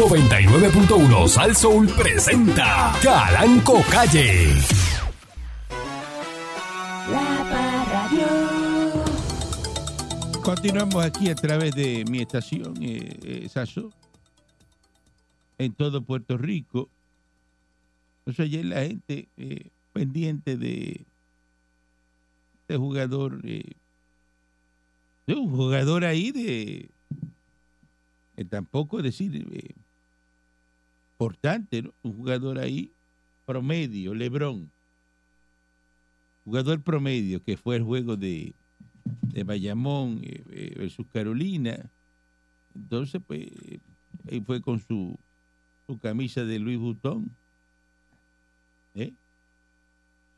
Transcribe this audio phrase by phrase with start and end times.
[0.00, 4.46] 99.1 Sal Soul presenta Calanco Calle.
[7.10, 8.26] La Parradio.
[10.42, 13.92] Continuamos aquí a través de mi estación, eh, eh, Saso,
[15.58, 16.88] en todo Puerto Rico.
[18.20, 21.04] Entonces ayer la gente eh, pendiente de
[22.62, 23.74] este jugador, eh,
[25.26, 26.88] de un jugador ahí de,
[28.38, 29.74] eh, tampoco decir, eh,
[31.20, 31.92] importante, ¿no?
[32.02, 32.90] un jugador ahí
[33.44, 34.70] promedio, Lebrón,
[36.44, 38.54] jugador promedio que fue el juego de,
[39.04, 41.90] de Bayamón eh, eh, versus Carolina.
[42.74, 43.48] Entonces, pues,
[44.28, 45.18] él fue con su,
[45.86, 47.30] su camisa de Luis Butón.
[48.94, 49.12] ¿eh?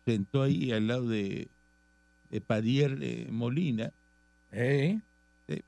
[0.04, 1.46] Sentó ahí al lado de,
[2.28, 3.92] de Padier eh, Molina.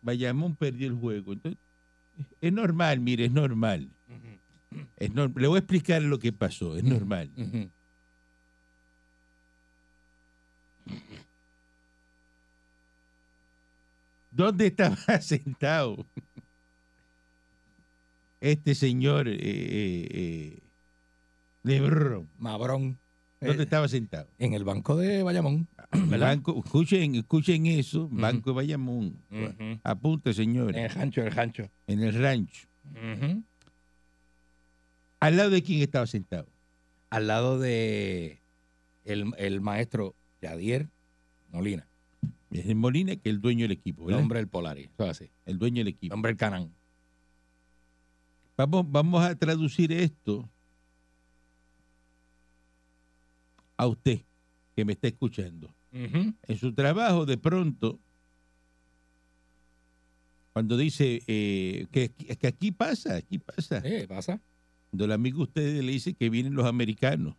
[0.03, 1.35] Bayamón perdió el juego.
[1.35, 1.61] Entonces,
[2.41, 3.89] es normal, mire, es normal.
[4.97, 7.31] Es norm- Le voy a explicar lo que pasó, es normal.
[14.31, 16.05] ¿Dónde estaba sentado
[18.41, 20.59] este señor eh, eh, eh,
[21.63, 22.29] Lebrón?
[22.39, 22.99] Mabrón.
[23.41, 24.29] ¿Dónde Eh, estaba sentado?
[24.39, 25.69] En el banco de Bayamón.
[25.93, 26.29] ¿verdad?
[26.29, 29.17] banco, escuchen, escuchen eso, Banco de Bayamón.
[29.31, 29.81] Ujú.
[29.85, 31.69] Apunte, En señores, el rancho, el rancho.
[31.87, 32.67] en el rancho.
[35.25, 36.47] ¿Al lado de quién estaba sentado?
[37.11, 38.39] Al lado de
[39.05, 40.87] el, el maestro Yadier
[41.51, 41.87] Molina.
[42.51, 44.89] Es el Molina, que es el dueño del equipo, El hombre del Polaris.
[44.95, 45.31] Eso es así.
[45.47, 46.15] El dueño del El equipo.
[46.15, 46.71] hombre del Canán.
[48.57, 50.49] Vamos, vamos a traducir esto
[53.77, 54.21] a usted
[54.77, 55.71] que me está escuchando.
[55.93, 57.99] En su trabajo, de pronto,
[60.53, 64.41] cuando dice eh, que, que aquí pasa, aquí pasa, Eh, pasa.
[64.95, 67.35] Cuando el amigo de ustedes le dice que vienen los americanos,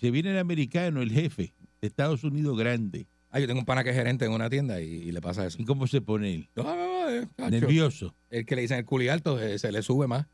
[0.00, 3.84] se viene el americano, el jefe de Estados Unidos grande, Ah, yo tengo un pana
[3.84, 5.60] que es gerente en una tienda y, y le pasa eso.
[5.60, 6.48] ¿y cómo se pone él?
[6.56, 7.28] Ah, eh.
[7.48, 8.12] Nervioso.
[8.28, 10.26] El que le dicen el culi alto eh, se le sube más.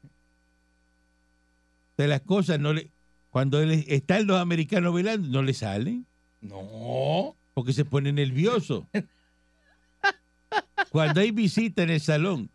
[1.99, 2.91] De las cosas no le...
[3.31, 6.06] Cuando él, están los americanos velando, no le salen.
[6.41, 7.37] No.
[7.53, 8.87] porque se pone nervioso.
[10.91, 12.49] Cuando hay visita en el salón,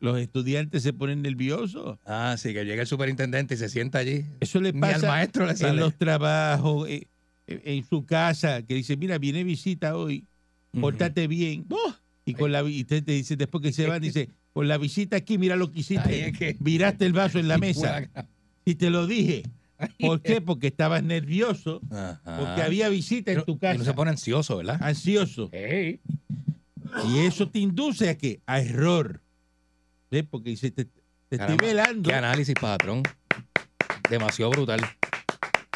[0.00, 1.98] los estudiantes se ponen nerviosos.
[2.06, 4.24] Ah, sí, que llega el superintendente y se sienta allí.
[4.40, 7.06] Eso le Ni al pasa maestro le en los trabajos, eh,
[7.46, 10.24] eh, en su casa, que dice, mira, viene visita hoy,
[10.72, 10.80] Ujú.
[10.80, 11.66] pórtate bien.
[12.24, 15.16] Y con la y te, te dice, después que se va, dice, con la visita
[15.16, 16.28] aquí, mira lo que hiciste.
[16.28, 18.08] es que- Viraste el vaso en la mesa.
[18.64, 19.42] Y te lo dije.
[19.98, 20.40] ¿Por qué?
[20.40, 22.20] Porque estabas nervioso, Ajá.
[22.38, 23.78] porque había visita en tu y casa.
[23.78, 24.78] no se pone ansioso, ¿verdad?
[24.82, 25.50] Ansioso.
[27.06, 28.40] Y eso te induce a qué?
[28.46, 29.20] A error.
[30.30, 32.08] Porque dice, te, te estoy velando.
[32.08, 33.02] Qué análisis, patrón.
[34.08, 34.80] Demasiado brutal.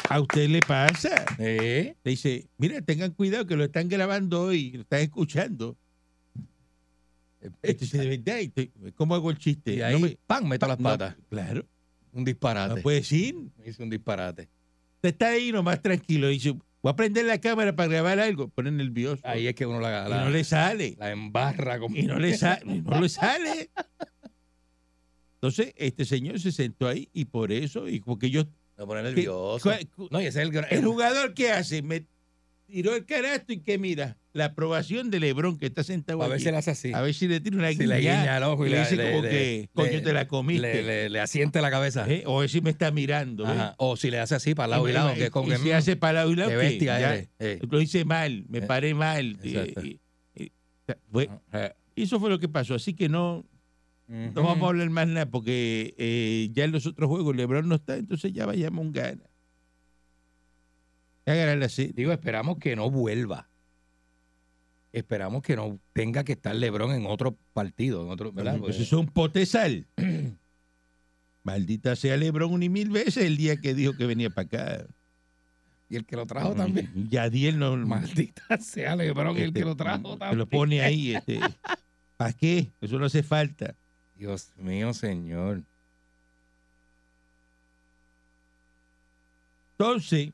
[0.09, 1.25] A usted le pasa.
[1.39, 5.75] Eh, Le dice, mira, tengan cuidado que lo están grabando hoy, lo están escuchando.
[7.61, 9.73] Dice, de verdad, y ¿cómo hago el chiste?
[9.75, 10.45] y No ahí, me- ¡pam!
[10.47, 11.15] meto las no, patas.
[11.29, 11.65] claro,
[12.11, 12.75] Un disparate.
[12.75, 13.35] no puede decir.
[13.65, 14.49] Hice un disparate.
[14.95, 16.27] Usted está ahí nomás tranquilo.
[16.27, 16.51] Dice,
[16.81, 18.47] voy a prender la cámara para grabar algo.
[18.49, 19.21] Pone nervioso.
[19.25, 20.95] Ahí es que uno la, y la, no le sale.
[20.97, 21.95] la embarra como...
[21.95, 23.69] Y no le, sa- y no le sale.
[25.47, 28.45] Entonces, este señor se sentó ahí y por eso, y porque yo...
[28.77, 29.71] Me pone ¿qué- nervioso.
[30.11, 30.51] No, y ese es el...
[30.51, 32.05] gran- El jugador que hace, me
[32.67, 36.39] tiró el canasto y que mira, la aprobación de Lebron que está sentado A ver
[36.39, 36.91] si le hace así.
[36.93, 38.95] A ver si le tira una si le guiña el ojo y le le, dice
[38.95, 41.09] le- como que, coño, te la comiste.
[41.09, 42.05] Le, asiente la cabeza.
[42.11, 42.23] ¿eh?
[42.25, 43.45] O si me está mirando.
[43.47, 43.71] ¿eh?
[43.77, 45.57] O si le hace así para lado y lado, que como y que...
[45.59, 46.49] se hace para lado y lado.
[46.57, 47.15] bestia.
[47.39, 47.59] Eh.
[47.69, 49.37] Lo hice mal, me Eh, paré mal.
[49.43, 49.85] y- exacto.
[49.85, 50.01] y-
[50.35, 50.51] y-
[51.11, 51.71] fue- Eh.
[51.95, 52.73] y eso fue lo que pasó.
[52.75, 53.45] Así que no,
[54.07, 57.75] no vamos a hablar más nada porque eh, ya en los otros juegos Lebron no
[57.75, 59.23] está, entonces ya vayamos un gana.
[61.25, 61.93] Ya ganar la serie.
[61.95, 63.49] Digo, esperamos que no vuelva.
[64.93, 68.57] Esperamos que no tenga que estar LeBron en otro partido, en otro, ¿verdad?
[68.59, 69.87] Porque- eso es un potesal.
[71.43, 74.85] Maldita sea Lebron un y mil veces el día que dijo que venía para acá.
[75.89, 76.91] y el que lo trajo también.
[77.09, 77.75] Yadiel no.
[77.77, 80.37] Maldita sea LeBron, el este, que lo trajo que también.
[80.39, 81.15] lo pone ahí.
[81.15, 81.39] Este,
[82.17, 82.71] ¿Para qué?
[82.81, 83.75] Eso no hace falta.
[84.15, 85.61] Dios mío, señor.
[89.77, 90.31] Entonces,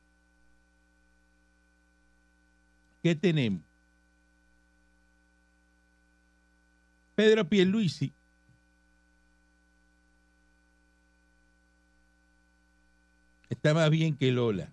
[3.02, 3.62] ¿qué tenemos?
[7.16, 8.14] Pedro Pierluisi
[13.50, 14.72] está más bien que Lola.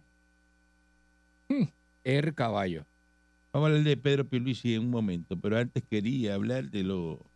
[2.04, 2.86] El caballo.
[3.52, 7.27] Vamos a hablar de Pedro Pierluisi en un momento, pero antes quería hablar de lo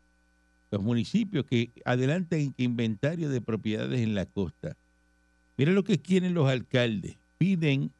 [0.72, 4.74] los municipios que adelantan inventario de propiedades en la costa.
[5.58, 7.18] Mira lo que quieren los alcaldes.
[7.36, 7.92] Piden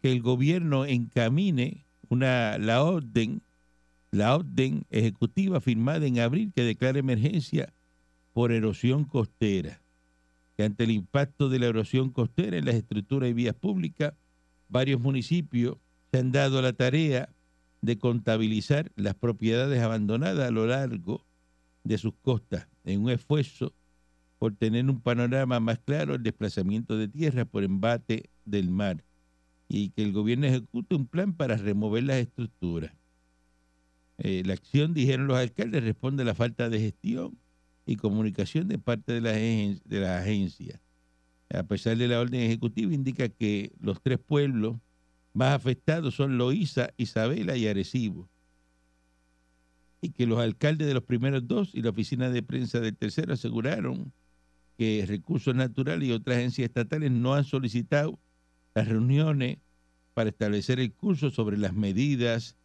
[0.00, 3.42] que el gobierno encamine una, la orden,
[4.12, 7.72] la orden ejecutiva firmada en abril que declara emergencia
[8.32, 9.80] por erosión costera.
[10.56, 14.14] Que ante el impacto de la erosión costera en las estructuras y vías públicas,
[14.68, 15.78] varios municipios
[16.12, 17.28] se han dado la tarea
[17.82, 21.24] de contabilizar las propiedades abandonadas a lo largo
[21.88, 23.72] de sus costas en un esfuerzo
[24.38, 29.02] por tener un panorama más claro del desplazamiento de tierra por embate del mar
[29.68, 32.92] y que el gobierno ejecute un plan para remover las estructuras.
[34.18, 37.38] Eh, la acción, dijeron los alcaldes, responde a la falta de gestión
[37.86, 40.80] y comunicación de parte de la, agen- de la agencia.
[41.50, 44.76] A pesar de la orden ejecutiva, indica que los tres pueblos
[45.32, 48.28] más afectados son Loíza, Isabela y Arecibo.
[50.00, 53.32] Y que los alcaldes de los primeros dos y la oficina de prensa del tercero
[53.34, 54.12] aseguraron
[54.78, 58.18] que Recursos Naturales y otras agencias estatales no han solicitado
[58.74, 59.58] las reuniones
[60.14, 62.56] para establecer el curso sobre las medidas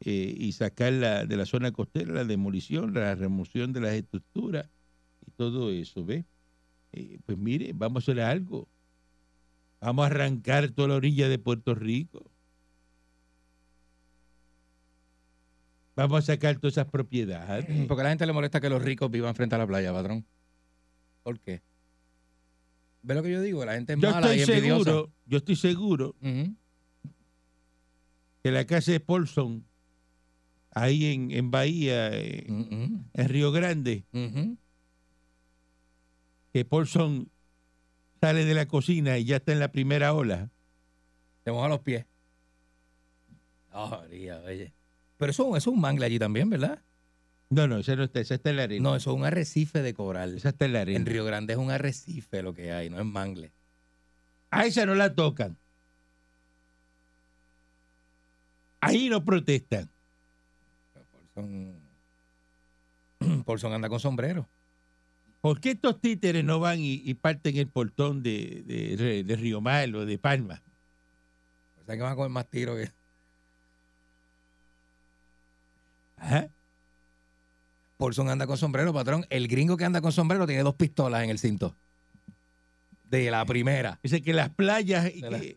[0.00, 4.70] eh, y sacar la- de la zona costera la demolición, la remoción de las estructuras
[5.26, 6.26] y todo eso, ¿ve?
[6.92, 8.68] Eh, pues mire, vamos a hacer algo.
[9.80, 12.30] Vamos a arrancar toda la orilla de Puerto Rico.
[15.96, 17.66] Vamos a sacar todas esas propiedades.
[17.88, 20.24] Porque a la gente le molesta que los ricos vivan frente a la playa, patrón.
[21.22, 21.62] ¿Por qué?
[23.02, 23.64] ¿Ve lo que yo digo?
[23.64, 24.84] La gente es Yo mala y estoy envidiosa.
[24.84, 26.14] seguro, yo estoy seguro
[28.42, 29.64] que la casa de Paulson,
[30.72, 34.04] ahí en, en Bahía, eh, en Río Grande,
[36.52, 37.28] que Paulson
[38.20, 40.50] sale de la cocina y ya está en la primera ola.
[41.44, 42.06] Te moja los pies.
[43.72, 44.72] No, María, oye.
[45.18, 46.80] Pero eso, eso es un mangle allí también, ¿verdad?
[47.48, 48.20] No, no, esa no está
[48.50, 48.82] en la arena.
[48.82, 50.36] No, eso es un arrecife de coral.
[50.36, 50.98] esa la arena.
[50.98, 53.52] En Río Grande es un arrecife lo que hay, no es mangle.
[54.50, 55.56] A esa no la tocan.
[58.80, 59.88] Ahí no protestan.
[61.34, 61.74] Paulson,
[63.44, 64.48] Paulson anda con sombrero.
[65.40, 69.60] ¿Por qué estos títeres no van y, y parten el portón de, de, de Río
[69.60, 70.62] Malo, de Palma?
[71.80, 72.90] O sea que van a comer más tiro que.
[76.16, 76.48] Ajá.
[77.98, 79.24] Paulson anda con sombrero, patrón.
[79.30, 81.74] El gringo que anda con sombrero tiene dos pistolas en el cinto.
[83.08, 83.98] De la primera.
[84.02, 85.56] Dice que las playas De la- que-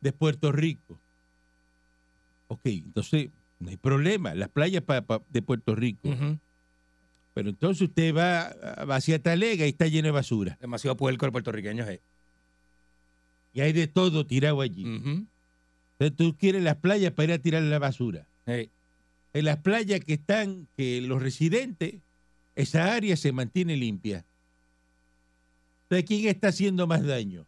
[0.00, 1.00] de Puerto Rico.
[2.48, 4.34] Ok, entonces no hay problema.
[4.34, 6.08] Las playas pa- pa- de Puerto Rico.
[7.34, 10.56] Pero entonces usted va, a- hacia Talega y está lleno de basura.
[10.60, 12.00] Demasiado puerco el puertorriqueño es.
[13.52, 14.84] Y hay de todo tirado allí.
[15.98, 18.26] Entonces tú quieres las playas para ir a tirar la basura.
[19.32, 21.94] En las playas que están, que los residentes,
[22.56, 24.24] esa área se mantiene limpia.
[25.84, 27.46] Entonces, ¿quién está haciendo más daño?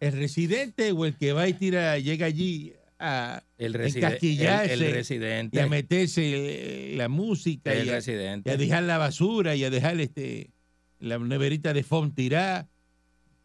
[0.00, 4.92] ¿El residente o el que va y tira, llega allí a, El, Encasquillarse el y
[4.92, 5.60] residente.
[5.60, 8.50] a meterse eh, la música el y a, y residente.
[8.50, 10.50] a dejar la basura y a dejar este
[11.00, 12.68] la neverita de foam tirada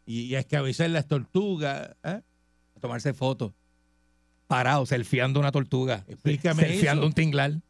[0.06, 1.96] y, y a escabezar las tortugas?
[2.02, 2.20] ¿ah?
[2.76, 3.52] a tomarse fotos.
[4.54, 6.04] Parado, selfieando una tortuga.
[6.06, 7.08] Explícame Selfieando eso.
[7.08, 7.60] un tinglar.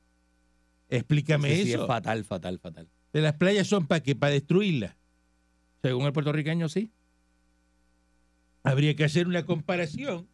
[0.90, 1.82] Explícame Sí, sí, eso.
[1.82, 2.88] es fatal, fatal, fatal.
[3.12, 4.14] de las playas son para qué?
[4.14, 4.94] Para destruirlas.
[5.80, 6.90] Según el puertorriqueño, sí.
[8.62, 10.28] Habría que hacer una comparación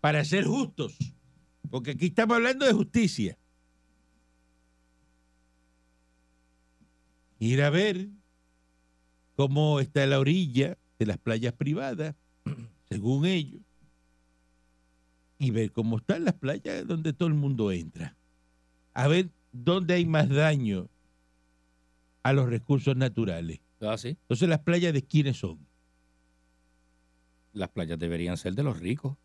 [0.00, 0.96] para ser justos.
[1.70, 3.36] Porque aquí estamos hablando de justicia.
[7.38, 8.08] Ir a ver
[9.36, 12.14] cómo está la orilla de las playas privadas,
[12.88, 13.60] según ellos,
[15.38, 18.16] y ver cómo están las playas donde todo el mundo entra.
[18.94, 20.88] A ver dónde hay más daño
[22.22, 23.60] a los recursos naturales.
[23.80, 24.08] Ah, sí.
[24.08, 25.58] Entonces, las playas de quiénes son.
[27.52, 29.16] Las playas deberían ser de los ricos.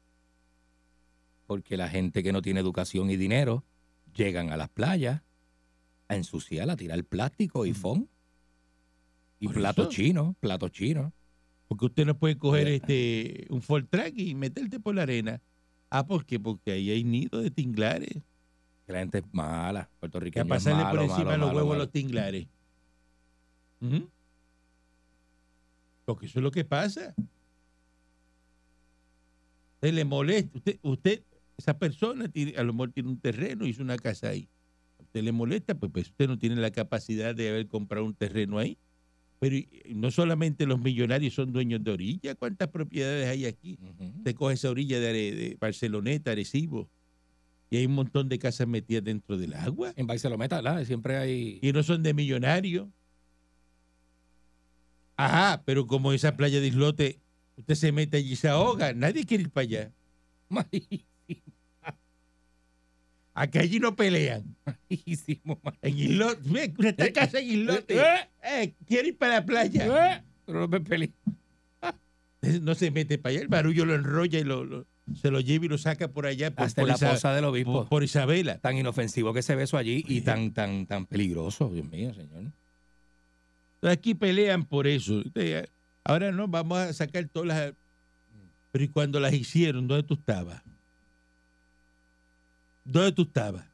[1.48, 3.63] Porque la gente que no tiene educación y dinero
[4.15, 5.22] llegan a las playas
[6.08, 8.10] a ensuciar, a tirar plástico y fon.
[9.39, 9.91] Y Por plato eso.
[9.91, 11.13] chino, plato chino.
[11.68, 12.75] Porque usted no puede coger Eh.
[12.75, 15.41] este un Ford Track y meterte por la arena.
[15.91, 16.39] Ah, ¿por qué?
[16.39, 18.24] Porque ahí hay nidos de tinglares.
[18.88, 19.83] La gente es mala.
[19.83, 22.48] Que Puertorriqueño a es pasarle malo, por encima malo, los malo, huevos a los tinglares.
[26.05, 27.13] Porque eso es lo que pasa.
[29.75, 30.57] Usted le molesta.
[30.57, 31.24] Usted, usted
[31.57, 34.48] esa persona tiene, a lo mejor tiene un terreno, hizo una casa ahí.
[34.98, 38.13] A usted le molesta, pues, pues usted no tiene la capacidad de haber comprado un
[38.13, 38.77] terreno ahí.
[39.41, 39.57] Pero
[39.95, 43.79] no solamente los millonarios son dueños de orilla, ¿cuántas propiedades hay aquí?
[44.19, 46.88] Usted coge esa orilla de, Are- de Barceloneta, Arecibo,
[47.71, 50.86] y hay un montón de casas metidas dentro del agua En Barcelona, ¿verdad?
[50.86, 51.57] Siempre hay.
[51.60, 52.88] y no son de millonarios.
[55.17, 57.19] Ajá, pero como esa playa de islote,
[57.57, 59.91] usted se mete allí y se ahoga, nadie quiere ir para allá.
[63.34, 64.44] Acá allí no pelean.
[64.90, 67.98] Malísimo, En islote, ve, esta casa en islote.
[67.98, 69.86] Eh, Eh, quiere ir para la playa.
[70.18, 71.12] eh, Pero no me peleé.
[72.62, 74.86] No se mete para allá, el barullo lo enrolla y lo, lo-
[75.20, 77.52] se lo lleva y lo saca por allá por, Hasta por la posa del por-
[77.52, 77.88] obispo.
[77.88, 78.58] por Isabela.
[78.58, 82.52] Tan inofensivo que se ve eso allí y tan, tan, tan peligroso, Dios mío, señor.
[83.84, 85.22] Aquí pelean por eso.
[86.04, 87.74] Ahora no, vamos a sacar todas las...
[88.72, 89.88] Pero ¿y cuando las hicieron?
[89.88, 90.64] ¿Dónde tú estabas?
[92.91, 93.65] ¿Dónde tú estabas?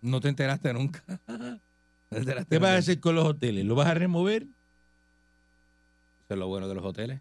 [0.00, 1.02] No te enteraste nunca.
[2.10, 3.64] No te enteraste ¿Qué vas a hacer con los hoteles?
[3.64, 4.42] ¿Lo vas a remover?
[4.42, 4.50] Eso
[6.28, 7.20] es lo bueno de los hoteles.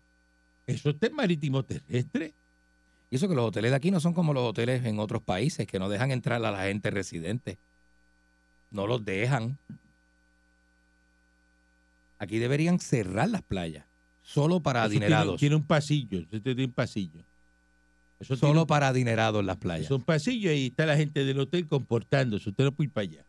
[0.68, 2.34] Eso está en marítimo terrestre.
[3.10, 5.66] Y eso que los hoteles de aquí no son como los hoteles en otros países,
[5.66, 7.58] que no dejan entrar a la gente residente.
[8.70, 9.58] No los dejan.
[12.20, 13.86] Aquí deberían cerrar las playas.
[14.22, 15.40] Solo para Eso adinerados.
[15.40, 16.28] Tiene, un pasillo.
[16.28, 17.22] Tiene un pasillo.
[18.24, 19.86] Eso Solo para adinerados las playas.
[19.86, 22.50] Es un pasillo y está la gente del hotel comportándose.
[22.50, 23.26] Usted no puede ir para allá.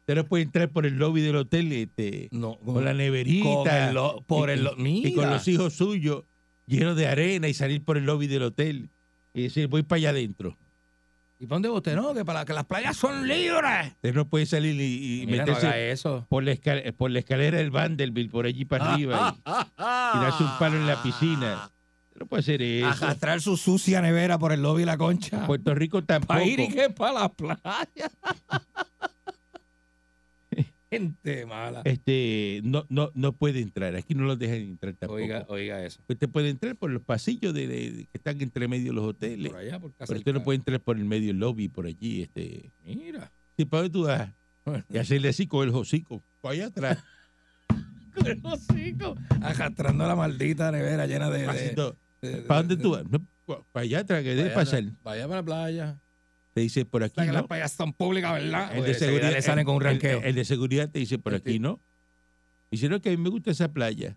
[0.00, 3.88] Usted no puede entrar por el lobby del hotel este, No, con la neverita.
[3.88, 5.34] el lo- por y, el lo- y- y con mira.
[5.36, 6.24] los hijos suyos
[6.66, 8.88] llenos de arena y salir por el lobby del hotel
[9.34, 10.56] y decir, voy para allá adentro.
[11.38, 11.96] ¿Y para dónde va usted?
[11.96, 13.86] No, que para que las playas son libres.
[13.94, 16.26] Usted no puede salir y, y Mira, meterse eso.
[16.28, 20.42] por, la escal- por la escalera del Vanderbilt, por allí para arriba y, y darse
[20.42, 21.70] un palo en la piscina.
[22.20, 22.86] No puede hacer eso.
[22.86, 25.46] Arrastrar su sucia nevera por el lobby y la concha.
[25.46, 26.34] Puerto Rico tampoco.
[26.34, 27.64] Para ir y que para la playa.
[30.90, 31.82] Gente mala.
[31.84, 33.94] Este, no, no, no puede entrar.
[33.94, 35.20] Aquí no los dejan entrar tampoco.
[35.22, 36.00] Oiga, oiga eso.
[36.08, 39.52] Usted puede entrar por los pasillos de, de- que están entre medio de los hoteles.
[39.52, 41.38] Por allá, por casa Pero del usted no ca- puede entrar por el medio del
[41.38, 42.22] lobby, por allí.
[42.22, 42.72] Este.
[42.84, 43.30] Mira.
[43.56, 44.30] Sí, ¿Para dónde tú vas?
[44.92, 46.22] Y hacerle así con el hocico.
[46.40, 46.98] Para allá atrás.
[48.14, 49.14] Con el hocico.
[49.40, 51.38] Arrastrando la maldita nevera llena de.
[51.42, 51.96] de- Haciendo, de-
[52.46, 53.04] ¿Para dónde de- tú vas?
[53.10, 54.82] No, pa- para allá atrás, que debe pasar.
[55.02, 56.00] para- Vaya para la playa.
[56.54, 57.48] Te dice por O aquí sea que las no.
[57.48, 58.76] playas son públicas, ¿verdad?
[58.76, 60.18] El de, seguridad, le salen con un el- ranqueo.
[60.20, 61.80] el- el de seguridad te dice por aquí no.
[62.70, 64.16] Dice, no, que a mí me gusta esa playa.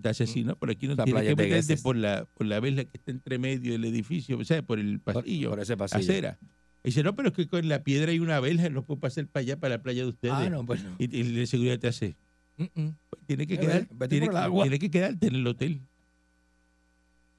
[0.00, 0.56] Te hace así, ¿no?
[0.56, 2.90] Por aquí no La tienes playa que de meterte por la, por la vela que
[2.96, 5.50] está entre medio del edificio, o sea, por el por, pasillo.
[5.50, 6.00] por ese pasillo.
[6.02, 6.38] acera.
[6.82, 9.26] Y dice, no, pero es que con la piedra hay una verja, no puedo pasar
[9.28, 10.34] para allá, para la playa de ustedes.
[10.34, 10.96] Ah, no, pues no.
[10.98, 12.16] y, y el de seguridad te hace,
[12.56, 12.94] Mm, mm.
[13.10, 15.80] pues, tiene que, Eh, quedar, tiene, por tiene que quedarte en el hotel.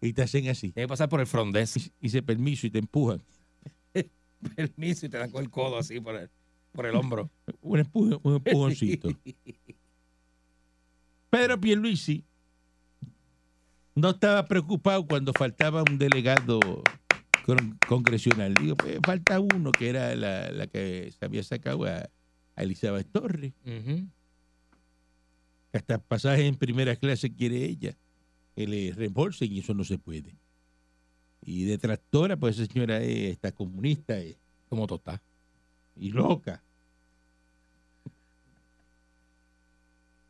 [0.05, 0.71] Y te hacen así.
[0.71, 1.77] Que pasar por el front desk.
[1.77, 3.21] Y, y se permiso y te empujan.
[4.55, 6.29] Permiso y te dan con el codo así por el,
[6.71, 7.29] por el hombro.
[7.61, 9.09] Un, un empujoncito.
[11.29, 12.23] Pedro Pierluisi
[13.95, 16.59] no estaba preocupado cuando faltaba un delegado
[17.45, 18.53] con- congresional.
[18.53, 22.09] Digo, pues, falta uno que era la, la que se había sacado a,
[22.55, 23.53] a Elizabeth Torres.
[25.73, 27.97] Hasta pasajes en primera clase quiere ella,
[28.55, 30.33] que le reembolsen y eso no se puede.
[31.43, 34.37] Y detractora, pues esa señora es, está comunista es-
[34.69, 35.21] Como estás.
[35.97, 36.61] y loca.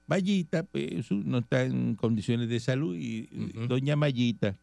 [0.07, 3.27] Mayita, pues no está en condiciones de salud y
[3.67, 4.55] doña Mayita,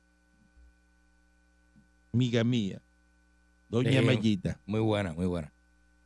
[2.12, 2.80] amiga mía,
[3.68, 4.06] doña Sí.
[4.06, 5.52] Mayita, Muy buena, muy buena.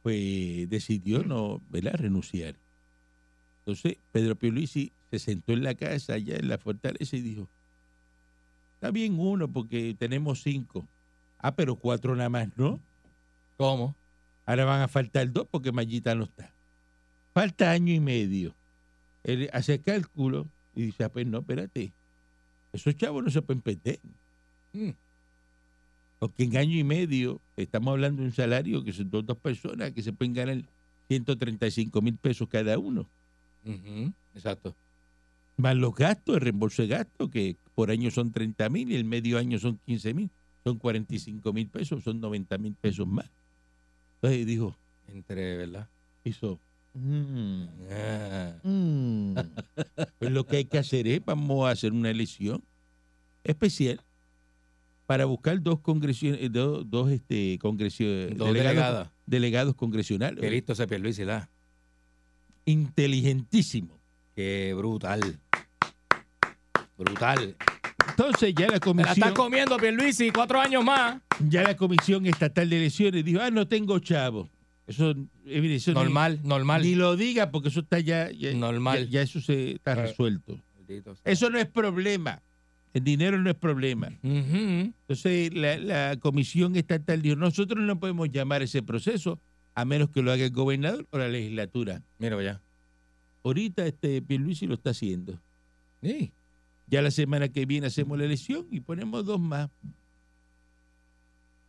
[0.03, 1.95] pues decidió no, ¿verdad?
[1.99, 2.57] renunciar.
[3.61, 7.49] Entonces, Pedro Pierluisi se sentó en la casa allá en la fortaleza y dijo,
[8.75, 10.87] está bien uno porque tenemos cinco.
[11.39, 12.81] Ah, pero cuatro nada más, ¿no?
[13.57, 13.95] ¿Cómo?
[14.45, 16.51] Ahora van a faltar dos porque Mayita no está.
[17.35, 18.55] Falta año y medio.
[19.25, 21.93] Él hace cálculo y dice, ah, pues no, espérate.
[22.73, 23.99] Esos chavos no se pueden perder.
[24.73, 24.91] Mm.
[26.19, 29.93] Porque en año y medio estamos hablando de un salario que son dos, dos personas
[29.93, 30.63] que se pueden ganar
[31.09, 33.07] 135 mil pesos cada uno.
[34.35, 34.75] Exacto.
[35.57, 39.05] Más los gastos, el reembolso de gastos, que por año son 30 mil y el
[39.05, 40.31] medio año son 15 mil.
[40.65, 43.31] Son 45 mil pesos, son 90 mil pesos más.
[44.17, 45.89] Entonces dijo, Entre, ¿verdad?
[46.25, 46.59] hizo,
[46.95, 48.55] "Mm, Ah.
[48.65, 49.35] mm".
[50.19, 52.63] pues lo que hay que hacer es, vamos a hacer una elección
[53.45, 54.01] especial
[55.07, 60.41] para buscar dos congresiones, dos, dos este, Dos delegados, delegados congresionales.
[60.41, 61.49] Qué listo ese Pierluisi, ¿verdad?
[62.65, 63.97] Inteligentísimo.
[64.35, 65.39] Qué brutal.
[66.99, 67.57] Brutal.
[68.11, 71.21] Entonces ya la Te la comisión, estás comiendo, Pierluisi, cuatro años más.
[71.49, 74.49] ya la comisión estatal de elecciones dijo, ah, no tengo chavo.
[74.87, 75.11] Eso,
[75.45, 76.83] eh, eso ni- Normal, normal.
[76.83, 79.05] Ni, lo diga porque eso está ya, ya, Normal.
[79.07, 80.07] ya- ya eso se está Eh.
[80.07, 80.59] resuelto.
[81.25, 82.41] Eso no es problema.
[82.95, 84.09] El dinero no es problema.
[84.23, 89.39] Entonces, la, la comisión estatal dijo, nosotros no podemos llamar ese proceso
[89.75, 92.01] a menos que lo haga el gobernador o la legislatura.
[92.19, 92.61] Mira ya.
[93.45, 95.39] Ahorita este Pierluisi lo está haciendo.
[96.03, 96.33] Sí.
[96.87, 99.69] Ya la semana que viene hacemos la elección y ponemos dos más.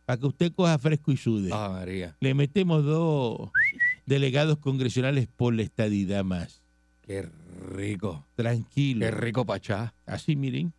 [0.04, 1.50] Para que usted coja fresco y sude.
[1.52, 2.16] Ah, María.
[2.20, 3.50] Le metemos dos
[4.06, 6.62] delegados congresionales por la estadidad más.
[7.02, 7.28] Qué
[7.72, 8.24] rico.
[8.34, 9.00] Tranquilo.
[9.00, 9.92] Qué rico pachá.
[10.06, 10.72] Así, miren.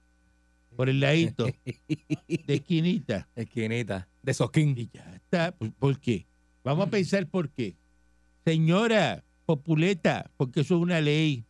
[0.76, 1.46] Por el ladito.
[1.46, 3.28] de esquinita.
[3.36, 4.08] Esquinita.
[4.24, 4.74] De Sosquín.
[4.78, 5.52] Y ya está.
[5.52, 6.26] Pues, ¿Por qué?
[6.64, 7.76] Vamos a pensar por qué.
[8.46, 11.44] Señora populeta, porque eso es una ley.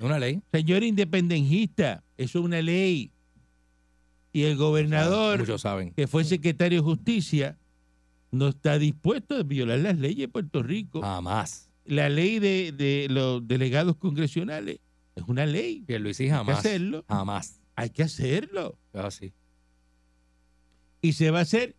[0.00, 0.40] Una ley.
[0.52, 3.12] Señor independentista, eso es una ley.
[4.32, 5.92] Y el gobernador, Muchos saben.
[5.92, 7.58] que fue secretario de justicia,
[8.30, 11.02] no está dispuesto a violar las leyes de Puerto Rico.
[11.02, 11.68] Jamás.
[11.84, 14.78] La ley de, de los delegados congresionales
[15.16, 15.82] es una ley.
[15.86, 16.58] Que Luis Hay que jamás.
[16.60, 17.04] hacerlo.
[17.08, 17.60] Jamás.
[17.74, 18.78] Hay que hacerlo.
[18.92, 19.32] Es así.
[21.02, 21.74] Y se va a hacer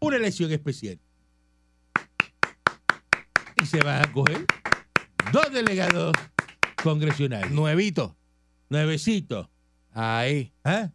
[0.00, 0.98] una elección especial.
[3.62, 4.44] Y se van a coger
[5.32, 6.12] dos delegados
[6.82, 7.50] congresionales.
[7.50, 8.16] Nuevito.
[8.68, 9.48] Nuevecitos.
[9.92, 10.52] Ahí.
[10.64, 10.90] ¿ah?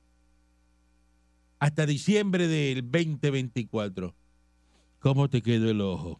[1.59, 4.13] Hasta diciembre del 2024.
[4.99, 6.19] ¿Cómo te quedó el ojo?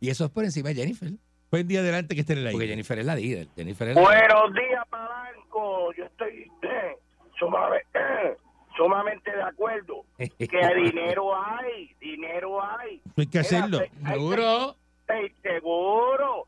[0.00, 1.10] Y eso es por encima de Jennifer.
[1.50, 2.72] Buen día adelante que esté en el Porque aire.
[2.74, 3.48] Jennifer es la líder.
[3.56, 5.92] Jennifer es la Buenos días, Palanco.
[5.94, 6.96] Yo estoy eh,
[7.40, 8.36] sumame- eh,
[8.76, 11.34] sumamente de acuerdo que dinero hay, dinero
[13.22, 13.26] hay.
[13.28, 13.78] Que hacerlo.
[14.06, 14.76] Seguro.
[15.08, 16.46] hay- seguro.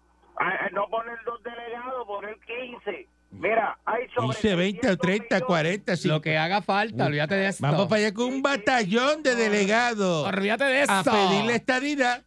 [0.72, 3.06] No poner dos delegados, poner 15.
[3.32, 5.46] Mira, hay sobre 15, 20, 600 30, millones.
[5.46, 6.22] 40, Lo 50.
[6.22, 7.58] que haga falta, olvídate de eso.
[7.62, 10.92] Vamos para allá con un batallón de delegados Olvídate de eso.
[10.92, 12.24] a pedirle estadidad.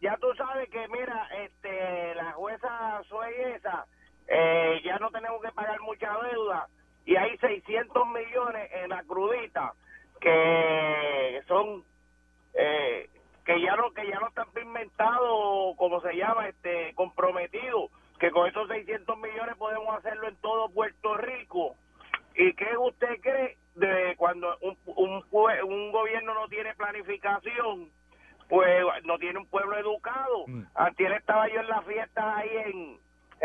[0.00, 3.86] Ya tú sabes que, mira, este, la jueza Sueyesa,
[4.28, 6.68] eh, ya no tenemos que pagar mucha deuda
[7.04, 9.72] y hay 600 millones en la crudita
[10.20, 11.84] que son
[12.54, 13.08] eh,
[13.44, 18.48] que ya no que ya no están pigmentados, como se llama, este, comprometidos, que con
[18.48, 21.76] esos 600 millones podemos hacerlo en todo Puerto Rico.
[22.34, 27.90] ¿Y qué usted cree de cuando un, un, pue- un gobierno no tiene planificación?
[28.48, 30.44] Pues no tiene un pueblo educado.
[30.46, 30.62] Mm.
[30.74, 32.98] Antier estaba yo en las fiestas ahí en,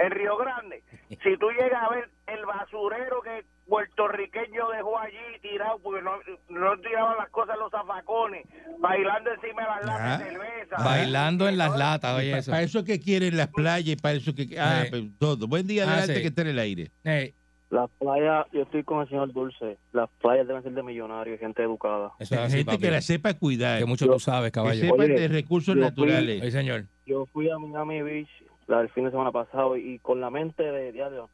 [0.06, 0.84] en Río Grande.
[1.24, 6.12] Si tú llegas a ver el basurero que puertorriqueño dejó allí tirado, porque no,
[6.50, 8.46] no tiraban las cosas en los zafacones,
[8.80, 10.18] bailando encima de las latas Ah.
[10.24, 10.76] de cerveza.
[10.84, 12.52] Bailando en las latas, oye eso.
[12.52, 14.48] Para eso que quieren las playas y para eso que...
[14.60, 14.90] Ah, Sí.
[14.90, 15.48] pues, todo.
[15.48, 16.22] Buen día Ah, adelante sí.
[16.22, 16.92] que esté en el aire.
[17.04, 17.34] Ey,
[17.72, 19.78] Las playas, yo estoy con el señor Dulce.
[19.94, 22.12] Las playas deben ser de millonarios, gente educada.
[22.20, 22.84] eso es así, Gente papi.
[22.84, 23.80] que la sepa cuidar.
[23.80, 26.42] Que mucho Yo- tú sabes, Que Oye, de recursos yo fui- naturales.
[26.44, 26.84] Ay, señor.
[27.06, 28.30] Yo fui a Miami Beach
[28.68, 31.30] la- el fin de semana pasado y, con la mente de diario,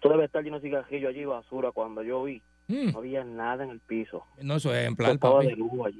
[0.00, 1.72] todo debe estar lleno de cigarrillos allí basura.
[1.72, 4.24] Cuando yo vi, Mm, no había nada en el piso.
[4.40, 5.48] No, eso es ejemplar, papi.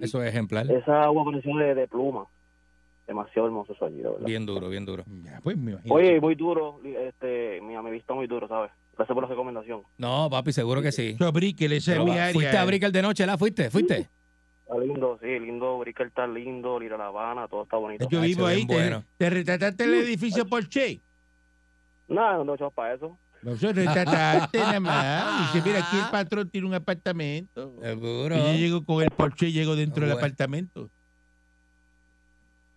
[0.00, 0.70] Eso es ejemplar.
[0.70, 2.26] Esa agua pareció de, de pluma.
[3.08, 4.24] Demasiado hermoso eso allí, verdad.
[4.24, 5.02] Bien duro, bien duro.
[5.24, 5.92] Ya, pues me imagino.
[5.92, 8.70] Oye, muy duro, este, Miami Beach está muy duro, ¿sabes?
[9.02, 9.82] Gracias por la recomendación.
[9.98, 11.16] No, papi, seguro que sí.
[11.16, 12.32] Eso, Brickell, esa es mi área.
[12.32, 13.68] ¿Fuiste a Brickell de noche, la fuiste?
[13.68, 14.08] ¿Fuiste?
[14.62, 15.78] Está lindo, sí, lindo.
[15.78, 18.08] Brickell está lindo, ir a La Habana, todo está bonito.
[18.08, 18.64] Yo vivo ahí.
[19.16, 21.00] Te, retrataste el edificio Porsche.
[22.06, 23.18] Nada, no tengo chavos para eso.
[23.42, 25.52] No se retrataste nada más.
[25.52, 27.74] Dice, mira, aquí el patrón tiene un apartamento.
[27.82, 28.36] Seguro.
[28.36, 30.26] Y yo llego con el Porsche y llego dentro del Bueno.
[30.26, 30.90] apartamento.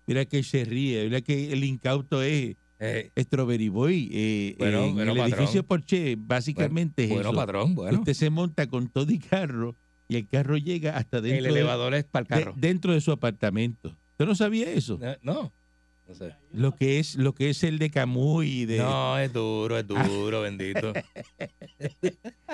[0.08, 4.10] Mira que se ríe, mira que el incauto es Eh, Strawberry Boy.
[4.12, 5.40] eh, Bueno, en bueno, el patrón.
[5.40, 7.36] edificio Porsche básicamente bueno, es eso.
[7.36, 7.76] patrón.
[7.78, 9.76] Usted se monta con todo y carro
[10.08, 12.54] y el carro llega hasta El dentro, de, elevador es para el de- carro.
[12.58, 13.96] dentro de su apartamento.
[14.12, 15.00] ¿Usted no sabía eso?
[15.22, 15.52] No,
[16.08, 16.36] no sé.
[16.54, 19.88] Lo que es lo que es el de Camuy y de No, es duro, es
[19.88, 20.94] duro, bendito.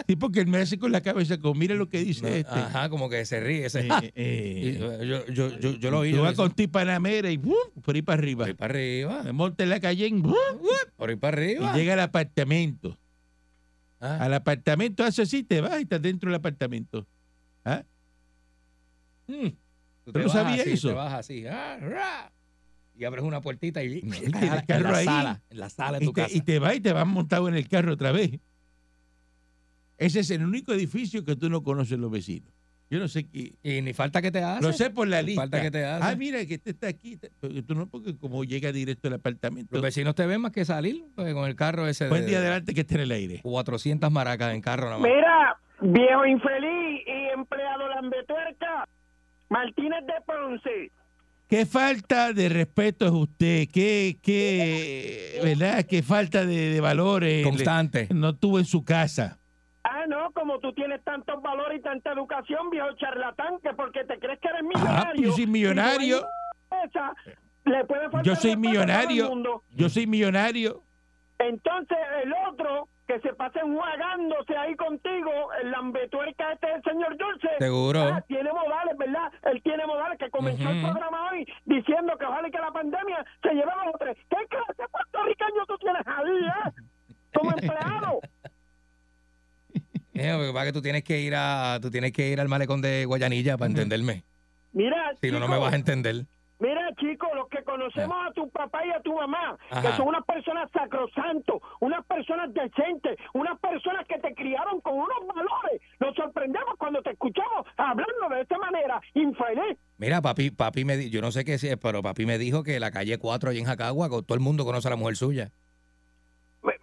[0.08, 2.50] Sí, porque él me hace con la cabeza como mira lo que dice No, este.
[2.60, 3.70] Ajá, como que se ríe.
[3.70, 6.12] Se, Eh, Y, eh, eh, yo, yo, yo, yo lo oí.
[6.12, 7.54] yo lo con tu Panamera y ¡bum!
[7.84, 8.40] por ahí para arriba.
[8.46, 9.24] Por ahí para arriba.
[9.24, 10.34] Me monta en la calle y ¡bum!
[10.98, 11.76] Por ahí para y arriba.
[11.76, 12.98] llega al apartamento.
[14.00, 17.06] Ah, Al apartamento hace así, te vas y estás dentro del apartamento.
[17.64, 17.84] ¿Ah?
[19.28, 19.48] mm.
[20.06, 20.88] ¿Tú no sabías así, eso?
[20.90, 21.46] Te vas así.
[21.46, 22.32] ah, ra,
[23.02, 25.06] y abres una puertita y en el la, carro en la ahí.
[25.06, 26.36] sala, en la sala de tu te, casa.
[26.38, 28.40] y te vas y te vas montado en el carro otra vez.
[29.98, 32.52] Ese es el único edificio que tú no conoces los vecinos.
[32.92, 33.54] Yo no sé qué.
[33.64, 34.62] Y ni falta que te hace.
[34.62, 35.42] Lo sé por la lista.
[35.44, 36.04] Falta que te hace.
[36.06, 37.18] Ah, mira, que este está aquí.
[37.40, 39.70] Porque tú no, porque como llega directo al apartamento.
[39.72, 42.40] Los vecinos te ven más que salir pues, con el carro ese Buen de día
[42.40, 43.40] adelante que esté en el aire.
[43.42, 45.10] 400 maracas en carro nada más.
[45.10, 48.88] Mira, viejo infeliz y empleado lambetuerca,
[49.50, 50.92] Martínez de Ponce,
[51.52, 55.84] qué falta de respeto es usted, qué, qué, ¿verdad?
[55.86, 58.08] Qué falta de, de valores Constante.
[58.10, 59.38] le- no tuvo en su casa.
[59.84, 64.18] Ah, no, como tú tienes tantos valores y tanta educación, viejo charlatán, que porque te
[64.18, 65.14] crees que eres Ah, millonario.
[65.16, 66.26] pues yo soy millonario.
[66.86, 67.14] esa,
[67.66, 69.62] le puede faltar Yo soy millonario.
[69.72, 70.84] Yo soy millonario.
[71.40, 77.50] Entonces, el otro que se pasa enjuagándose ahí contigo, el lambetuerca este del señor Dulce.
[77.60, 78.04] Seguro.
[78.04, 79.32] Ah, tiene modales, ¿verdad?
[79.52, 83.26] Él tiene modales que comenzó el programa hoy diciendo que ojalá y que la pandemia
[83.42, 84.18] se lleve a los tres.
[84.30, 87.16] ¿Qué clase de puertorriqueño tú tienes ahí, eh?
[87.34, 88.20] Como empleado.
[90.14, 93.04] Eh, lo que tú tienes que ir a, tú tienes que ir al malecón de
[93.06, 94.24] Guayanilla para entenderme.
[94.72, 96.26] Mira, Si no, no me vas a entender.
[96.62, 99.82] Mira, chicos, los que conocemos a tu papá y a tu mamá, Ajá.
[99.82, 105.18] que son unas personas sacrosantos, unas personas decentes, unas personas que te criaron con unos
[105.28, 109.76] valores, nos sorprendemos cuando te escuchamos hablando de esta manera, infeliz.
[109.98, 112.80] Mira, papi, papi me di- yo no sé qué es, pero papi me dijo que
[112.80, 115.52] la calle 4 allí en Jacagua, todo el mundo conoce a la mujer suya.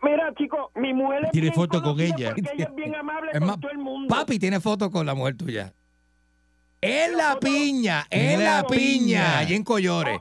[0.03, 2.35] Mira, chicos, mi mujer es Tiene bien foto con ella.
[2.37, 4.12] Ella es bien amable Es con más, todo el mundo.
[4.12, 5.73] Papi tiene foto con la mujer tuya.
[6.81, 10.19] En la piña, en la la piña, allí en Collores.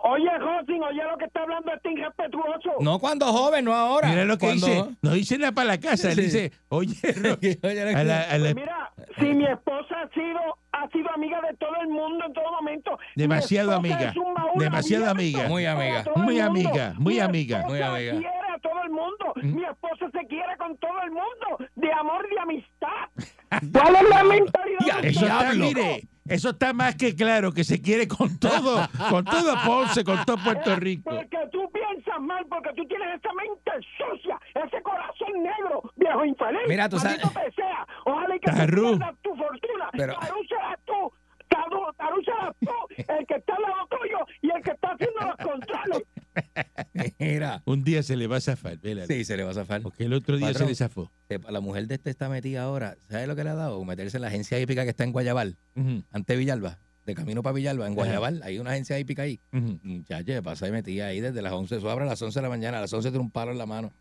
[0.00, 2.70] Oye, Josín, oye lo que está hablando este irrespetuoso.
[2.80, 4.08] No cuando joven, no ahora.
[4.08, 4.84] Mira lo que Cuando- dice.
[5.02, 6.10] No dice nada para la casa.
[6.10, 6.22] él Sí.
[6.22, 6.94] Dice, oye,
[7.64, 10.38] Oye, a la- a la- Pues mira, si mi esposa ha sido
[10.72, 12.96] ha sido amiga de todo el mundo en todo momento.
[13.16, 14.14] Demasiado amiga,
[14.54, 15.48] demasiado amiga.
[15.48, 17.64] Muy amiga, muy amiga, muy Mi amiga.
[17.66, 18.12] Muy amiga.
[18.58, 19.32] A todo el mundo.
[19.36, 21.70] Mi esposa se quiere con todo el mundo.
[21.76, 23.08] De amor y amistad.
[23.72, 25.04] ¿Cuál es la mentalidad?
[25.04, 29.54] Eso está, mire, eso está más que claro, que se quiere con todo, con todo
[29.64, 31.10] Ponce, con todo Puerto Rico.
[31.10, 36.60] Porque tú piensas mal, porque tú tienes esa mente sucia, ese corazón negro, viejo infeliz.
[36.68, 37.20] Mira, tú sabes-
[37.56, 37.86] sea.
[38.04, 38.98] Ojalá y que Tarru.
[39.22, 39.88] tu fortuna.
[39.92, 40.14] Pero-
[40.48, 41.12] serás tú.
[41.48, 45.36] Tarú serás tú, el que está al lado tuyo y el que está haciendo los
[45.36, 46.02] controles.
[47.18, 47.62] Mira.
[47.66, 49.06] Un día se le va a zafar, vela.
[49.06, 49.82] Sí, se le va a zafar.
[49.82, 50.66] Porque el otro día Patrón.
[50.66, 51.10] se le zafó.
[51.28, 52.96] Sepa, La mujer de este está metida ahora.
[53.08, 53.84] ¿Sabes lo que le ha dado?
[53.84, 56.78] Meterse en la agencia hípica que está en Guayabal, Ujú, ante Villalba.
[57.06, 57.94] De camino para Villalba, en.
[57.94, 58.42] Guayabal.
[58.44, 59.40] Hay una agencia hípica ahí.
[59.52, 59.78] ujú.
[59.82, 61.76] Muchacho, pasa y metía ahí desde las 11.
[61.76, 62.78] Eso abre a las 11 de la mañana.
[62.78, 63.92] A las 11 tiene un palo en la mano.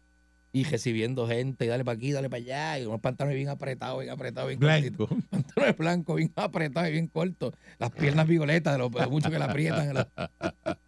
[0.54, 1.66] Y recibiendo gente.
[1.66, 2.80] Y dale para aquí, dale para allá.
[2.80, 5.08] Y unos pantalones bien apretados, bien apretados, bien cortitos.
[5.10, 5.28] Blanco.
[5.30, 7.54] Pantalones blancos, bien apretados y bien cortos.
[7.80, 10.08] Las piernas violetas de lo mucho que la aprietan.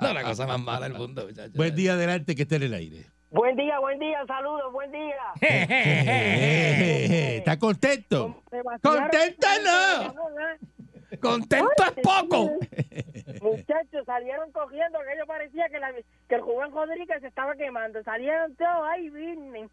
[0.00, 1.52] no, la cosa más mala del mundo, muchacho.
[1.54, 3.06] Buen día adelante que esté en el aire.
[3.30, 5.14] Buen día, buen día, saludos, buen día.
[7.36, 8.42] ¿Está contento?
[8.82, 10.14] ¡Contento no!
[11.20, 12.50] ¡Contento es poco!
[13.42, 15.92] Muchachos, salieron cogiendo, que yo parecía que, la-
[16.28, 18.02] que el Juan Rodríguez se estaba quemando.
[18.02, 19.70] Salieron todos, ahí vienen.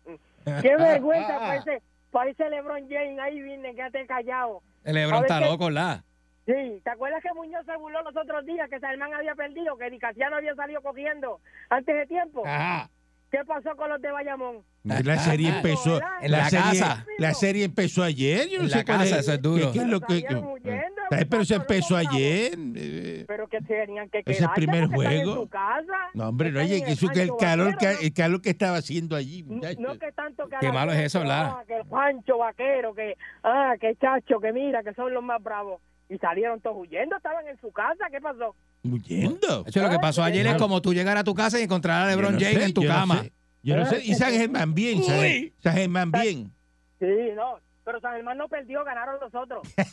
[0.61, 1.81] Qué vergüenza, parece,
[2.11, 4.61] parece LeBron James, ahí vienen, quédate callado.
[4.83, 6.03] El Lebron está loco, la.
[6.47, 9.89] Sí, ¿te acuerdas que Muñoz se burló los otros días que Salman había perdido, que
[9.89, 12.43] Dicasiano había salido cogiendo antes de tiempo?
[12.47, 12.89] Ajá.
[13.29, 14.59] ¿Qué pasó con los de Bayamón?
[14.83, 15.99] La serie empezó.
[16.21, 17.05] En la serie, casa.
[17.17, 18.47] La serie empezó ayer.
[18.47, 19.65] Yo no En sé la cuál casa, eso es duro.
[19.73, 22.53] ¿Qué, qué es lo que, huyendo, pero se empezó ayer.
[22.75, 25.41] eh, Pero que tenían que Ese quedarse primer porque están en juego.
[25.43, 28.13] su casa, No, hombre, no, oye, en que eso que el Rancho calor, que, el
[28.13, 29.81] calor que estaba haciendo allí, No, muchacho.
[29.81, 33.75] no que tanto Qué la malo es eso, ah, que el Juancho Vaquero, que, ah,
[33.81, 35.81] que chacho, que mira, que son los más bravos.
[36.09, 38.55] Y salieron todos huyendo, estaban en su casa, ¿qué pasó?
[38.83, 39.65] Huyendo.
[39.65, 42.07] Eso lo que pasó ayer es como tú llegar a tu casa y encontrar a
[42.07, 43.23] LeBron no James sé, en tu yo no cama.
[43.23, 44.01] sé, Yo no sé.
[44.05, 45.53] Y San Germán bien, Uy.
[45.59, 46.51] San Germán bien.
[46.99, 49.67] Sí, no, pero San Germán no perdió, ganaron los otros.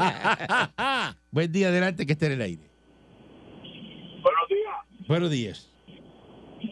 [1.32, 2.70] Buen día adelante que esté en el aire.
[4.22, 5.08] Buenos días.
[5.08, 5.70] Buenos días.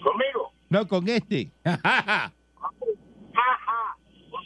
[0.03, 0.53] Conmigo.
[0.68, 1.51] No, con este.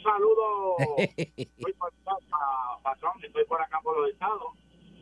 [0.03, 0.75] Saludo.
[1.37, 2.17] Estoy por acá,
[2.83, 4.53] patrón, estoy por acá por los estados,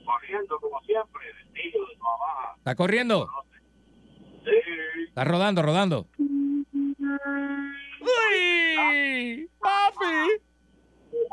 [0.06, 2.56] corriendo como siempre, vestido de toda baja.
[2.58, 3.30] ¿Está corriendo?
[4.44, 4.52] Sí.
[5.08, 6.08] ¿Está rodando, rodando?
[8.02, 9.50] ¡Uy!
[9.60, 10.42] ¡Papi!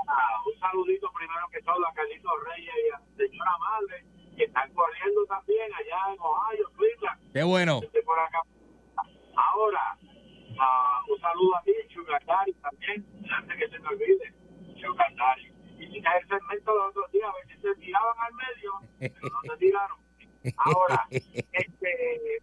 [0.06, 4.04] Ah, un saludito primero que todo a Carlitos Reyes y a la señora Madre,
[4.36, 7.32] que están corriendo también allá en Ohio, Cleveland.
[7.32, 7.80] ¡Qué bueno!
[7.82, 8.42] Estoy por acá.
[9.36, 9.96] Ahora,
[10.60, 14.34] ah, un saludo a ti, Chugandari también, antes que se me olvide,
[14.76, 15.52] Chugandari.
[15.78, 18.72] Y si cae el segmento los otros días, a ver si se tiraban al medio,
[18.98, 19.98] pero no se tiraron.
[20.56, 21.90] Ahora, este,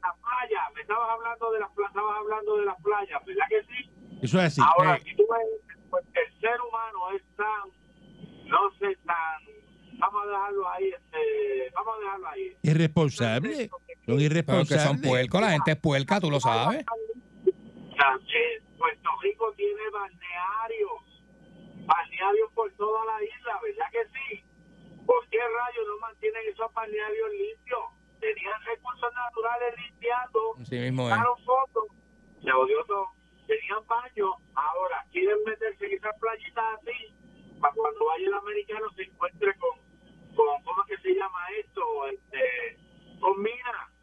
[0.01, 3.63] la playa, me estabas hablando de las playas, estabas hablando de las playas, ¿verdad que
[3.63, 3.89] sí?
[4.21, 4.61] Eso es así.
[4.63, 10.23] Ahora, Eh, si tú ves, pues, el ser humano es tan, no sé, tan, vamos
[10.23, 12.57] a dejarlo ahí, este, vamos a dejarlo ahí.
[12.63, 13.69] irresponsable.
[13.69, 14.83] Son Pero que irresponsables.
[14.85, 16.85] son puercos, la gente es puerca, tú lo sabes.
[17.97, 21.23] También Puerto Rico tiene balnearios,
[21.85, 24.43] balnearios por toda la isla, ¿verdad que sí?
[25.05, 27.85] ¿por qué rayos no mantienen esos balnearios limpios?
[28.19, 31.45] Tenían recursos naturales limpiando, Así mismo es.
[31.45, 31.85] fotos,
[32.43, 33.07] se odió todo.
[33.45, 37.13] Tenían baño, ahora quieren meterse en esas playitas así,
[37.61, 39.77] para cuando vaya el americano se encuentre con,
[40.35, 42.07] con ¿cómo es que se llama esto?
[42.07, 42.77] Este,
[43.19, 43.94] con minas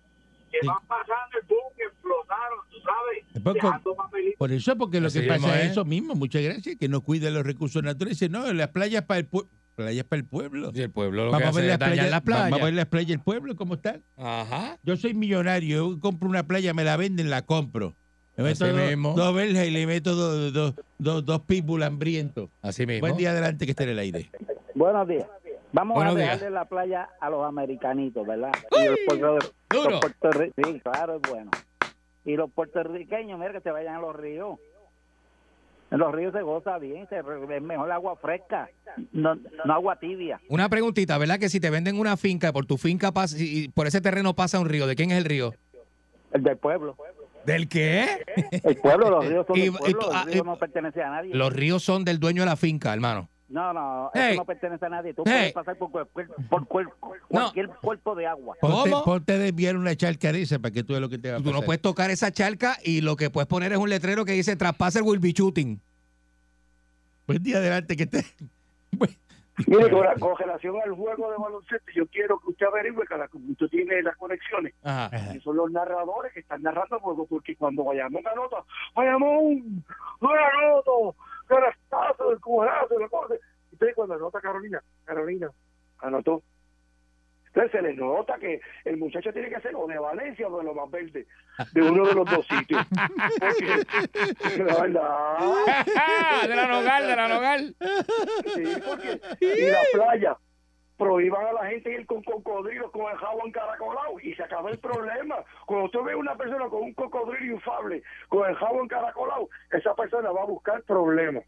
[0.53, 0.67] que Sí.
[0.67, 4.37] van pasando el boom, que explotaron, tú sabes, papelitos.
[4.39, 5.73] Por eso, porque lo Así que mismo pasa es es.
[5.73, 8.19] eso mismo, muchas gracias, que no cuida los recursos naturales.
[8.21, 9.51] Dice, no, las playas para el pueblo.
[9.75, 10.71] Playas para el pueblo.
[10.75, 12.23] Y el pueblo lo que Vamos a ver las playas.
[12.25, 14.03] Vamos a ver las playas del pueblo, ¿cómo están?
[14.19, 14.79] Ajá.
[14.83, 17.95] Yo soy millonario, yo compro una playa, me la venden, la compro.
[18.37, 19.15] Le meto Así dos, mismo.
[19.15, 22.51] dos verjas y le meto dos, dos, dos, dos pitbull hambrientos.
[22.61, 23.01] Así mismo.
[23.01, 24.31] Buen día adelante que esté en el aire.
[24.75, 25.27] Buenos días.
[25.73, 26.31] Vamos Buenos a días.
[26.33, 28.53] dejarle la playa a los americanitos, ¿verdad?
[28.73, 28.85] Y
[29.21, 29.91] los Duro.
[29.91, 31.51] los puertorri- sí, claro, es bueno.
[32.25, 34.59] Y los puertorriqueños, mira que se vayan a los ríos.
[35.91, 38.69] En los ríos se goza bien, se, es mejor agua fresca,
[39.13, 40.41] no, no agua tibia.
[40.49, 41.39] Una preguntita, ¿verdad?
[41.39, 44.59] Que si te venden una finca, por tu finca pasa, y por ese terreno pasa
[44.59, 45.53] un río, ¿de quién es el río?
[46.33, 46.97] El del pueblo.
[47.45, 48.07] ¿Del qué?
[48.65, 51.11] El pueblo, los ríos son Y- del pueblo, los ah, ríos y- no pertenecen a
[51.11, 51.35] nadie.
[51.35, 53.29] Los ríos son del dueño de la finca, hermano.
[53.53, 54.31] No, no, Hey.
[54.33, 55.13] eso no pertenece a nadie.
[55.15, 55.33] Tú Hey.
[55.33, 56.89] puedes pasar por, cualquier- por cual-
[57.29, 58.57] cualquier cuerpo de agua.
[58.61, 59.05] Ponte, ¿Cómo?
[59.05, 61.37] ponte a desviar una charca de esa para que tú veas lo que te va
[61.39, 64.25] a Tú no puedes tocar esa charca y lo que puedes poner es un letrero
[64.25, 65.81] que dice traspase el will be shooting.
[67.27, 68.25] Buen día adelante que esté.
[68.93, 69.17] Buen-
[69.67, 73.17] Mire, con, la- con relación al juego de baloncesto, yo quiero que usted averigüe que
[73.19, 74.73] la, usted tiene las conexiones.
[74.83, 75.11] Ajá.
[75.15, 75.37] Ajá.
[75.37, 78.65] Y son los narradores que están narrando el juego, porque cuando Bayamón anota,
[78.97, 79.85] Bayamón,
[80.23, 81.15] no anoto,
[81.47, 83.35] carastazo, del cubazo, la cosa.
[83.73, 85.51] Entonces, cuando anota Carolina, Carolina,
[86.01, 86.43] anotó.
[87.55, 90.65] Entonces se le nota que el muchacho tiene que ser o de Valencia o de
[90.65, 91.27] lo más verde,
[91.75, 92.87] de uno de los dos sitios.
[93.39, 95.39] Porque, la verdad,
[96.49, 97.77] de la nogal, de la nogal.
[98.55, 100.39] Sí, porque y la playa
[101.03, 104.79] prohíban a la gente ir con cocodrilos con el jabón caracolado y se acaba el
[104.79, 105.37] problema.
[105.67, 110.31] Cuando usted ve una persona con un cocodrilo infable con el jabón caracolado, esa persona
[110.31, 111.45] va a buscar problemas.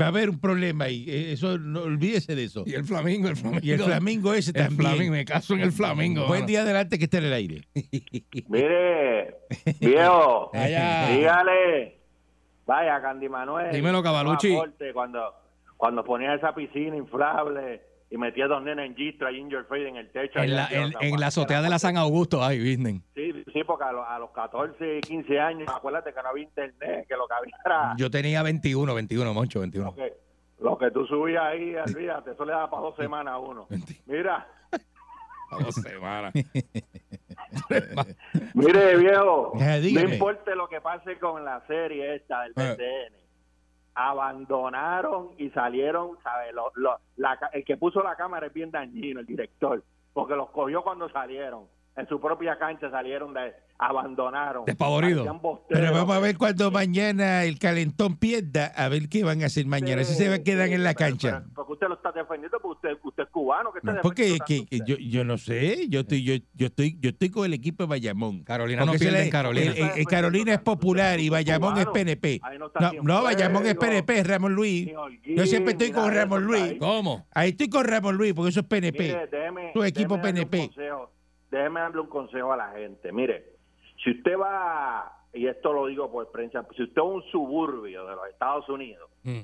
[0.00, 1.04] Va a haber un problema ahí.
[1.08, 2.62] eh, Eso, no olvídese de eso.
[2.64, 3.60] Y el flamingo, el flamingo.
[3.64, 4.80] Y el flamingo ese El también.
[4.88, 6.26] flamingo, me caso en el flamingo.
[6.26, 7.62] Buen día adelante que esté en el aire.
[8.48, 9.34] Mire,
[9.80, 11.08] viejo, Allá.
[11.10, 11.98] dígale,
[12.66, 13.72] vaya, Candy Manuel.
[13.72, 15.34] Dímelo, aporte Cuando,
[15.76, 19.86] cuando ponía esa piscina inflable y metía dos nenes en Gistro ahí en your face
[19.86, 20.40] en el techo.
[20.40, 23.00] En la, en, la azotea de la San Augusto, ay, Disney.
[23.14, 27.06] Sí, sí, porque a los, a los 14, 15 años, acuérdate que no había internet,
[27.08, 29.94] que lo que había era Yo tenía 21, 21, Moncho, lo 21.
[29.94, 30.12] que,
[30.58, 33.68] lo que tú subías ahí, olvídate, eso le da para dos semanas a uno.
[34.06, 34.46] Mira,
[35.52, 36.32] A dos semanas.
[38.54, 42.76] mire viejo, Ajá, no importa lo que pase con la serie esta del Eh.
[42.76, 43.14] BCN,
[44.08, 46.54] abandonaron y salieron, ¿sabes?
[46.54, 49.82] Lo- lo- la el que puso la cámara es bien dañino, el director,
[50.12, 51.66] porque los cogió cuando salieron.
[52.00, 54.64] En su propia cancha salieron de abandonaron.
[54.66, 55.18] Despavorido.
[55.24, 55.80] Parecían bosteros.
[55.82, 59.66] Pero vamos a ver cuando mañana el calentón pierda, a ver qué van a hacer
[59.66, 60.04] mañana.
[60.04, 61.40] Si se va- quedan en la Pero- cancha.
[61.42, 63.72] pero- porque usted lo está defendiendo, porque usted, usted es cubano.
[63.72, 66.96] Que está No, porque que, que yo, yo no sé, yo estoy, yo, yo estoy,
[67.00, 68.44] yo estoy con el equipo de Bayamón.
[68.44, 69.72] Carolina no pierde en Carolina.
[69.72, 72.40] eh, eh, Carolina es popular y Bayamón es PNP.
[72.58, 74.88] No No, no, Bayamón es PNP, es Ramón Luis.
[74.96, 76.74] Holguín, Yo siempre estoy con Ramón Luis.
[76.78, 77.26] ¿Cómo?
[77.34, 79.02] Ahí estoy con Ramón Luis, porque eso es PNP.
[79.04, 80.70] Mire, déjeme, Tu equipo déjeme PNP.
[81.50, 83.12] Déjeme darle un consejo a la gente.
[83.12, 83.44] Mire,
[84.02, 88.14] si usted va, y esto lo digo por experiencia, si usted es un suburbio de
[88.16, 89.40] los Estados Unidos Mm.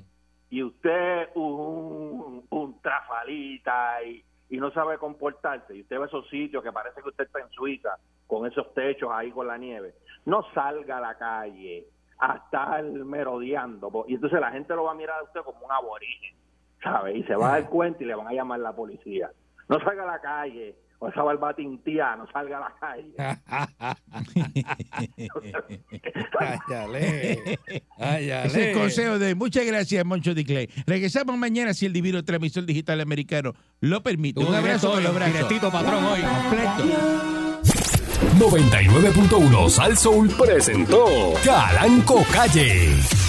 [0.49, 6.27] y usted es un, un trafalita y, y no sabe comportarse, y usted ve esos
[6.29, 9.93] sitios que parece que usted está en Suiza, con esos techos ahí con la nieve,
[10.25, 11.85] no salga a la calle
[12.19, 15.71] a estar merodeando, y entonces la gente lo va a mirar a usted como un
[15.71, 16.35] aborigen,
[16.81, 17.17] ¿sabe?
[17.17, 19.31] Y se va a dar cuenta y le van a llamar la policía.
[19.69, 23.13] No salga a la calle, o esa barba tintía, no salga a la calle.
[28.45, 30.43] Ese es el consejo de muchas gracias, Moncho D.
[30.45, 30.69] Clay.
[30.85, 34.39] Regresamos mañana si el divino transmisor digital americano lo permite.
[34.39, 35.53] Un Tú abrazo con los brazos.
[35.71, 36.21] Patrón, hoy.
[36.21, 37.37] Completo.
[38.39, 43.26] 99.1 Sal Soul presentó Calanco Calle.